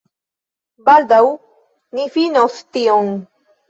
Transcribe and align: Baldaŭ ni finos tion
Baldaŭ 0.87 1.21
ni 2.01 2.09
finos 2.19 2.61
tion 2.67 3.19